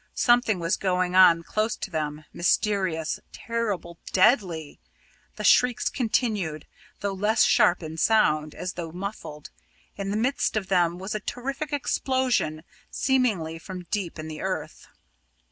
[0.15, 4.79] Something was going on close to them, mysterious, terrible, deadly!
[5.35, 6.65] The shrieks continued,
[7.01, 9.51] though less sharp in sound, as though muffled.
[9.97, 14.87] In the midst of them was a terrific explosion, seemingly from deep in the earth.